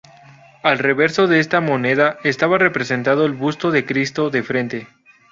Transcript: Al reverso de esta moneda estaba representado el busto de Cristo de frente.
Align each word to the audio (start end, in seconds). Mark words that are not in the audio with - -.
Al 0.63 0.79
reverso 0.79 1.27
de 1.27 1.39
esta 1.39 1.61
moneda 1.61 2.17
estaba 2.23 2.57
representado 2.57 3.23
el 3.23 3.33
busto 3.33 3.69
de 3.69 3.85
Cristo 3.85 4.31
de 4.31 4.41
frente. 4.41 4.87